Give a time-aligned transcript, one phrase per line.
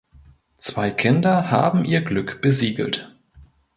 [0.57, 3.15] Zwei Kinder haben ihr Glück besiegelt.